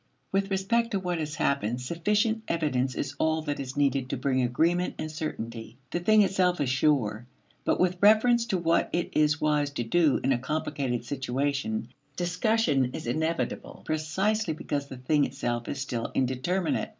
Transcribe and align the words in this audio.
With 0.31 0.49
respect 0.49 0.89
to 0.89 0.99
what 0.99 1.19
has 1.19 1.35
happened, 1.35 1.79
sufficient 1.79 2.41
evidence 2.47 2.95
is 2.95 3.13
all 3.19 3.43
that 3.43 3.59
is 3.59 3.77
needed 3.77 4.09
to 4.09 4.17
bring 4.17 4.41
agreement 4.41 4.95
and 4.97 5.11
certainty. 5.11 5.77
The 5.91 5.99
thing 5.99 6.23
itself 6.23 6.59
is 6.59 6.71
sure. 6.71 7.27
But 7.65 7.79
with 7.79 8.01
reference 8.01 8.47
to 8.47 8.57
what 8.57 8.89
it 8.93 9.11
is 9.13 9.39
wise 9.39 9.69
to 9.73 9.83
do 9.83 10.19
in 10.23 10.31
a 10.33 10.39
complicated 10.39 11.05
situation, 11.05 11.89
discussion 12.15 12.93
is 12.95 13.05
inevitable 13.05 13.83
precisely 13.85 14.55
because 14.55 14.87
the 14.87 14.97
thing 14.97 15.23
itself 15.25 15.67
is 15.67 15.79
still 15.79 16.11
indeterminate. 16.15 16.89